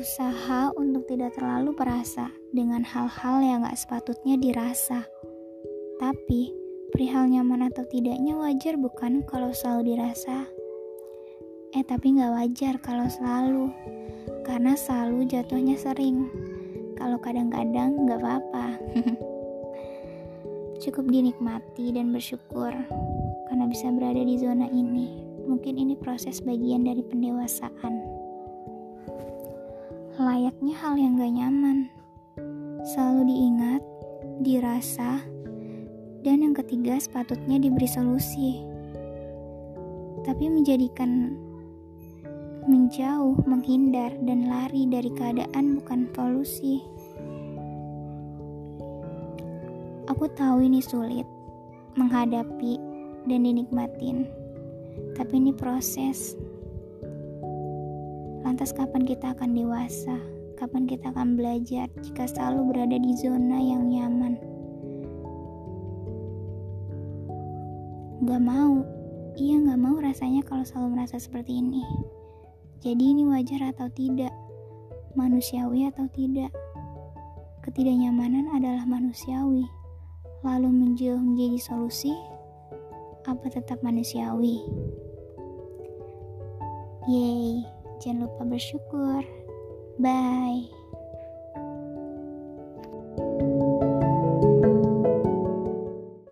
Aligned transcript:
Usaha 0.00 0.72
untuk 0.80 1.04
tidak 1.12 1.36
terlalu 1.36 1.76
perasa 1.76 2.32
dengan 2.56 2.80
hal-hal 2.80 3.44
yang 3.44 3.68
gak 3.68 3.76
sepatutnya 3.76 4.40
dirasa. 4.40 5.04
Tapi, 6.00 6.56
perihal 6.88 7.28
nyaman 7.28 7.68
atau 7.68 7.84
tidaknya 7.84 8.32
wajar 8.32 8.80
bukan 8.80 9.20
kalau 9.28 9.52
selalu 9.52 9.92
dirasa? 9.92 10.48
Eh, 11.76 11.84
tapi 11.84 12.16
gak 12.16 12.32
wajar 12.32 12.80
kalau 12.80 13.12
selalu. 13.12 13.68
Karena 14.40 14.72
selalu 14.72 15.28
jatuhnya 15.28 15.76
sering. 15.76 16.32
Kalau 16.96 17.20
kadang-kadang 17.20 18.08
gak 18.08 18.24
apa-apa. 18.24 18.80
Cukup 20.80 21.12
dinikmati 21.12 21.92
dan 21.92 22.08
bersyukur 22.08 22.72
karena 23.52 23.64
bisa 23.68 23.92
berada 23.92 24.24
di 24.24 24.40
zona 24.40 24.64
ini. 24.64 25.28
Mungkin 25.44 25.76
ini 25.76 25.92
proses 25.92 26.40
bagian 26.40 26.88
dari 26.88 27.04
pendewasaan. 27.04 28.19
Layaknya 30.18 30.74
hal 30.82 30.98
yang 30.98 31.14
gak 31.14 31.30
nyaman. 31.30 31.78
Selalu 32.82 33.30
diingat, 33.30 33.82
dirasa, 34.42 35.22
dan 36.26 36.42
yang 36.42 36.50
ketiga 36.50 36.98
sepatutnya 36.98 37.62
diberi 37.62 37.86
solusi. 37.86 38.58
Tapi 40.26 40.50
menjadikan 40.50 41.38
menjauh, 42.66 43.38
menghindar, 43.46 44.10
dan 44.26 44.50
lari 44.50 44.90
dari 44.90 45.14
keadaan 45.14 45.78
bukan 45.78 46.10
solusi. 46.10 46.82
Aku 50.10 50.26
tahu 50.34 50.66
ini 50.66 50.82
sulit 50.82 51.28
menghadapi 51.94 52.82
dan 53.30 53.46
dinikmatin, 53.46 54.26
tapi 55.14 55.38
ini 55.38 55.54
proses. 55.54 56.34
Lantas, 58.60 58.76
kapan 58.76 59.08
kita 59.08 59.32
akan 59.32 59.56
dewasa? 59.56 60.20
Kapan 60.60 60.84
kita 60.84 61.08
akan 61.16 61.32
belajar 61.32 61.88
jika 62.04 62.28
selalu 62.28 62.68
berada 62.76 62.92
di 63.00 63.16
zona 63.16 63.56
yang 63.56 63.88
nyaman? 63.88 64.36
Gak 68.28 68.42
mau, 68.44 68.84
iya 69.40 69.56
gak 69.64 69.80
mau 69.80 69.96
rasanya 69.96 70.44
kalau 70.44 70.60
selalu 70.60 70.92
merasa 70.92 71.16
seperti 71.16 71.56
ini. 71.56 71.88
Jadi, 72.84 73.16
ini 73.16 73.24
wajar 73.32 73.72
atau 73.72 73.88
tidak? 73.96 74.36
Manusiawi 75.16 75.88
atau 75.88 76.04
tidak? 76.12 76.52
Ketidaknyamanan 77.64 78.60
adalah 78.60 78.84
manusiawi 78.84 79.64
lalu 80.44 80.68
menjauh 80.68 81.16
menjadi 81.16 81.56
solusi, 81.64 82.12
apa 83.24 83.48
tetap 83.48 83.80
manusiawi? 83.80 84.60
Yeay, 87.08 87.79
jangan 88.00 88.26
lupa 88.26 88.42
bersyukur. 88.48 89.22
Bye. 90.00 90.79